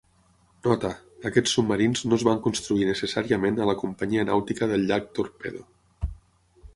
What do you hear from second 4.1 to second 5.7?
Nàutica del Llac Torpedo.